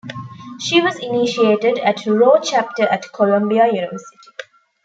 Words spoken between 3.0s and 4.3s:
Columbia University.